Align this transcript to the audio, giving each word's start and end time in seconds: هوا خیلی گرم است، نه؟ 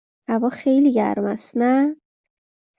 هوا 0.31 0.49
خیلی 0.59 0.91
گرم 0.97 1.25
است، 1.33 1.51
نه؟ 1.59 1.73